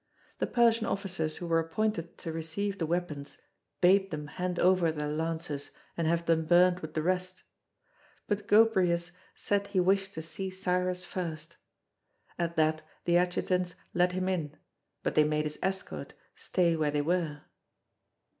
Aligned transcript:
The 0.39 0.47
Persian 0.47 0.87
officers 0.87 1.37
who 1.37 1.45
were 1.45 1.59
appointed 1.59 2.17
to 2.17 2.31
receive 2.31 2.79
the 2.79 2.87
weapons 2.87 3.37
bade 3.81 4.09
them 4.09 4.25
hand 4.25 4.57
over 4.57 4.91
their 4.91 5.11
lances 5.11 5.69
and 5.95 6.07
have 6.07 6.25
them 6.25 6.45
burnt 6.47 6.81
with 6.81 6.95
the 6.95 7.03
rest, 7.03 7.43
but 8.25 8.47
Gobryas 8.47 9.11
said 9.35 9.67
he 9.67 9.79
wished 9.79 10.13
to 10.15 10.23
see 10.23 10.49
Cyrus 10.49 11.05
first. 11.05 11.57
At 12.39 12.55
that 12.55 12.81
the 13.05 13.15
adjutants 13.17 13.75
led 13.93 14.13
him 14.13 14.27
in, 14.27 14.57
but 15.03 15.13
they 15.13 15.23
made 15.23 15.45
his 15.45 15.59
escort 15.61 16.15
stay 16.35 16.75
where 16.75 16.89
they 16.89 17.01
were. 17.03 17.43